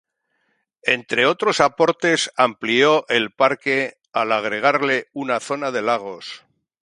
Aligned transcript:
Entre 0.87 1.27
otros 1.27 1.59
aportes 1.59 2.31
amplió 2.35 3.07
el 3.07 3.29
parque 3.31 3.99
al 4.13 4.31
agregarle 4.31 5.05
una 5.13 5.39
zona 5.39 5.69
de 5.69 5.83
lagos. 5.83 6.43